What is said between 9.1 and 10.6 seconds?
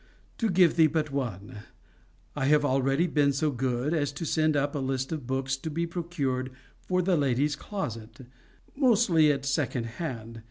at second hand.